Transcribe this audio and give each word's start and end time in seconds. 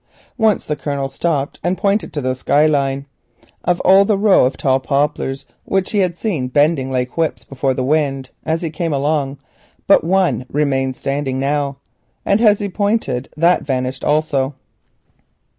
Once 0.39 0.65
the 0.65 0.75
Colonel 0.75 1.07
stopped 1.07 1.59
and 1.63 1.77
pointed 1.77 2.11
to 2.11 2.21
the 2.21 2.33
sky 2.33 2.65
line. 2.65 3.05
Of 3.63 3.79
all 3.81 4.03
the 4.03 4.17
row 4.17 4.47
of 4.47 4.57
tall 4.57 4.79
poplars 4.79 5.45
which 5.63 5.91
he 5.91 5.99
had 5.99 6.15
seen 6.15 6.47
bending 6.47 6.89
like 6.89 7.17
whips 7.17 7.43
before 7.43 7.75
the 7.75 7.83
wind 7.83 8.31
as 8.43 8.63
he 8.63 8.71
came 8.71 8.93
along 8.93 9.37
but 9.85 10.03
one 10.03 10.47
remained 10.51 10.95
standing 10.95 11.37
now, 11.37 11.77
and 12.25 12.41
as 12.41 12.57
he 12.57 12.67
pointed 12.67 13.29
that 13.37 13.61
vanished 13.61 14.03
also. 14.03 14.55